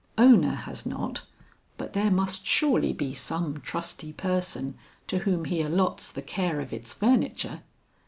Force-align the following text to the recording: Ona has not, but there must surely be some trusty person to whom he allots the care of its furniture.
Ona 0.17 0.55
has 0.55 0.83
not, 0.83 1.25
but 1.77 1.93
there 1.93 2.09
must 2.09 2.43
surely 2.43 2.91
be 2.91 3.13
some 3.13 3.59
trusty 3.61 4.11
person 4.11 4.73
to 5.05 5.19
whom 5.19 5.45
he 5.45 5.61
allots 5.61 6.11
the 6.11 6.23
care 6.23 6.59
of 6.59 6.73
its 6.73 6.91
furniture. 6.95 7.61